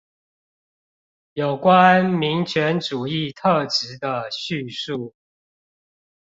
[1.33, 5.13] 有關民權主義特質的敘述